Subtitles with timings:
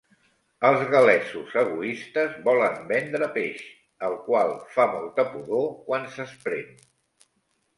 [0.69, 3.59] Els gal·lesos egoistes volen vendre peix,
[4.09, 6.75] el qual fa molta pudor quan s'esprem.